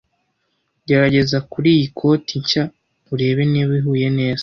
Gerageza 0.87 1.37
kuriyi 1.51 1.85
koti 1.97 2.35
nshya 2.43 2.63
urebe 3.13 3.41
niba 3.51 3.71
ihuye 3.79 4.07
neza. 4.19 4.39